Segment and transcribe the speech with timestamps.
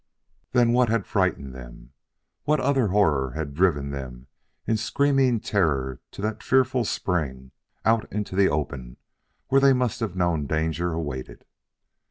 [0.53, 1.91] Then what had frightened them?
[2.45, 4.25] What other horror had driven them
[4.65, 7.51] in screaming terror to that fearful spring
[7.85, 8.97] out into the open
[9.49, 11.45] where they must have known danger awaited?